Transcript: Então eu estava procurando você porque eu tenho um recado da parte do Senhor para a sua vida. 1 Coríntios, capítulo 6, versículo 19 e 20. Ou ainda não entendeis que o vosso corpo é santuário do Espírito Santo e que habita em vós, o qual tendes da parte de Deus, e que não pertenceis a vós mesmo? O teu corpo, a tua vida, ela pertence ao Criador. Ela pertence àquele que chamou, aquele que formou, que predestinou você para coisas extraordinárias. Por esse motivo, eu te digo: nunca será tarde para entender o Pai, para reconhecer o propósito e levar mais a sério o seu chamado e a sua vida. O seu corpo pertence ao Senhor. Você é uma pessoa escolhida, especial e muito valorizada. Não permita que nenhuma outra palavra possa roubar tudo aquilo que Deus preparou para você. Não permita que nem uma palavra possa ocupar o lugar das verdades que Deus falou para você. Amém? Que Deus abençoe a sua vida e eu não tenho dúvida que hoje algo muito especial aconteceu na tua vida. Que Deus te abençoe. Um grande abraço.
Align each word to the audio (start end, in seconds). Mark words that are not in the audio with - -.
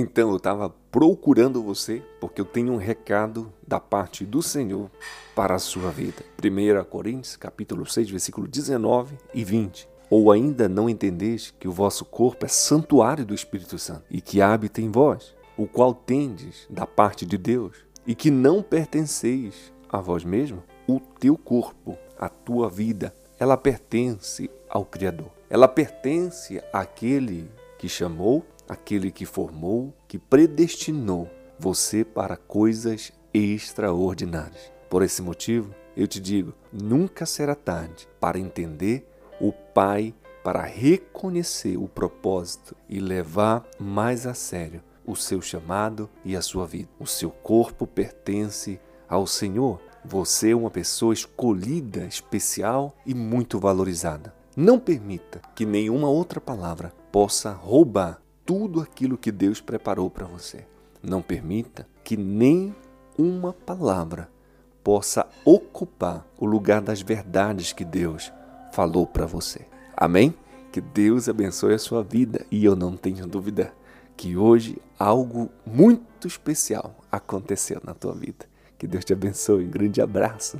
Então 0.00 0.30
eu 0.30 0.36
estava 0.36 0.70
procurando 0.92 1.60
você 1.60 2.00
porque 2.20 2.40
eu 2.40 2.44
tenho 2.44 2.72
um 2.72 2.76
recado 2.76 3.52
da 3.66 3.80
parte 3.80 4.24
do 4.24 4.40
Senhor 4.40 4.88
para 5.34 5.56
a 5.56 5.58
sua 5.58 5.90
vida. 5.90 6.22
1 6.40 6.84
Coríntios, 6.84 7.34
capítulo 7.34 7.84
6, 7.84 8.08
versículo 8.08 8.46
19 8.46 9.18
e 9.34 9.42
20. 9.42 9.88
Ou 10.08 10.30
ainda 10.30 10.68
não 10.68 10.88
entendeis 10.88 11.52
que 11.58 11.66
o 11.66 11.72
vosso 11.72 12.04
corpo 12.04 12.46
é 12.46 12.48
santuário 12.48 13.26
do 13.26 13.34
Espírito 13.34 13.76
Santo 13.76 14.04
e 14.08 14.20
que 14.20 14.40
habita 14.40 14.80
em 14.80 14.88
vós, 14.88 15.34
o 15.56 15.66
qual 15.66 15.92
tendes 15.92 16.68
da 16.70 16.86
parte 16.86 17.26
de 17.26 17.36
Deus, 17.36 17.78
e 18.06 18.14
que 18.14 18.30
não 18.30 18.62
pertenceis 18.62 19.72
a 19.88 20.00
vós 20.00 20.22
mesmo? 20.22 20.62
O 20.86 21.00
teu 21.00 21.36
corpo, 21.36 21.98
a 22.16 22.28
tua 22.28 22.70
vida, 22.70 23.12
ela 23.36 23.56
pertence 23.56 24.48
ao 24.70 24.84
Criador. 24.84 25.32
Ela 25.50 25.66
pertence 25.66 26.62
àquele 26.72 27.50
que 27.78 27.88
chamou, 27.88 28.44
aquele 28.68 29.10
que 29.10 29.24
formou, 29.24 29.94
que 30.06 30.18
predestinou 30.18 31.28
você 31.58 32.04
para 32.04 32.36
coisas 32.36 33.12
extraordinárias. 33.32 34.72
Por 34.88 35.02
esse 35.02 35.22
motivo, 35.22 35.74
eu 35.96 36.06
te 36.06 36.20
digo: 36.20 36.54
nunca 36.72 37.26
será 37.26 37.54
tarde 37.54 38.08
para 38.20 38.38
entender 38.38 39.08
o 39.40 39.52
Pai, 39.52 40.14
para 40.44 40.62
reconhecer 40.62 41.76
o 41.76 41.88
propósito 41.88 42.76
e 42.88 43.00
levar 43.00 43.66
mais 43.78 44.26
a 44.26 44.34
sério 44.34 44.82
o 45.06 45.16
seu 45.16 45.40
chamado 45.40 46.08
e 46.24 46.36
a 46.36 46.42
sua 46.42 46.66
vida. 46.66 46.88
O 47.00 47.06
seu 47.06 47.30
corpo 47.30 47.86
pertence 47.86 48.78
ao 49.08 49.26
Senhor. 49.26 49.80
Você 50.04 50.50
é 50.50 50.56
uma 50.56 50.70
pessoa 50.70 51.14
escolhida, 51.14 52.04
especial 52.04 52.94
e 53.06 53.14
muito 53.14 53.58
valorizada. 53.58 54.34
Não 54.54 54.78
permita 54.78 55.40
que 55.54 55.64
nenhuma 55.64 56.08
outra 56.08 56.40
palavra 56.40 56.92
possa 57.10 57.50
roubar 57.52 58.20
tudo 58.48 58.80
aquilo 58.80 59.18
que 59.18 59.30
Deus 59.30 59.60
preparou 59.60 60.08
para 60.08 60.24
você. 60.24 60.64
Não 61.02 61.20
permita 61.20 61.86
que 62.02 62.16
nem 62.16 62.74
uma 63.18 63.52
palavra 63.52 64.30
possa 64.82 65.28
ocupar 65.44 66.26
o 66.38 66.46
lugar 66.46 66.80
das 66.80 67.02
verdades 67.02 67.74
que 67.74 67.84
Deus 67.84 68.32
falou 68.72 69.06
para 69.06 69.26
você. 69.26 69.66
Amém? 69.94 70.34
Que 70.72 70.80
Deus 70.80 71.28
abençoe 71.28 71.74
a 71.74 71.78
sua 71.78 72.02
vida 72.02 72.46
e 72.50 72.64
eu 72.64 72.74
não 72.74 72.96
tenho 72.96 73.26
dúvida 73.26 73.70
que 74.16 74.34
hoje 74.34 74.78
algo 74.98 75.50
muito 75.66 76.26
especial 76.26 76.96
aconteceu 77.12 77.82
na 77.84 77.92
tua 77.92 78.14
vida. 78.14 78.46
Que 78.78 78.86
Deus 78.86 79.04
te 79.04 79.12
abençoe. 79.12 79.66
Um 79.66 79.70
grande 79.70 80.00
abraço. 80.00 80.58